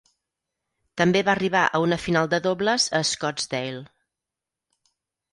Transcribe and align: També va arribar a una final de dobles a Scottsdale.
També 1.01 1.19
va 1.25 1.33
arribar 1.33 1.61
a 1.67 1.81
una 1.87 1.99
final 2.05 2.29
de 2.31 2.39
dobles 2.45 2.87
a 3.01 3.01
Scottsdale. 3.09 3.83